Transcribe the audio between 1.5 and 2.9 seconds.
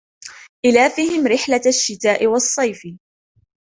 الشتاء والصيف